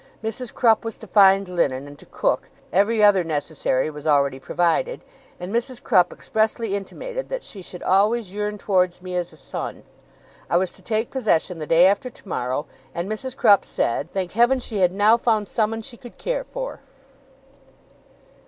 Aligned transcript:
Mrs. 0.23 0.51
Crupp 0.51 0.83
was 0.83 0.97
to 0.97 1.05
find 1.05 1.47
linen, 1.47 1.85
and 1.87 1.95
to 1.99 2.07
cook; 2.07 2.49
every 2.73 3.03
other 3.03 3.23
necessary 3.23 3.87
was 3.91 4.07
already 4.07 4.39
provided; 4.39 5.03
and 5.39 5.53
Mrs. 5.53 5.83
Crupp 5.83 6.11
expressly 6.11 6.75
intimated 6.75 7.29
that 7.29 7.43
she 7.43 7.61
should 7.61 7.83
always 7.83 8.33
yearn 8.33 8.57
towards 8.57 9.03
me 9.03 9.15
as 9.15 9.31
a 9.31 9.37
son. 9.37 9.83
I 10.49 10.57
was 10.57 10.71
to 10.71 10.81
take 10.81 11.11
possession 11.11 11.59
the 11.59 11.67
day 11.67 11.85
after 11.85 12.09
tomorrow, 12.09 12.65
and 12.95 13.07
Mrs. 13.07 13.37
Crupp 13.37 13.63
said, 13.63 14.11
thank 14.11 14.31
Heaven 14.31 14.57
she 14.59 14.77
had 14.79 14.91
now 14.91 15.17
found 15.17 15.45
summun 15.47 15.83
she 15.83 15.97
could 15.97 16.17
care 16.17 16.45
for! 16.45 16.79